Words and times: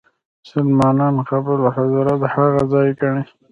مسلمانان 0.43 1.15
قبه 1.29 1.53
الصخره 1.59 2.13
هغه 2.33 2.61
ځای 2.71 2.89
ګڼي. 3.01 3.21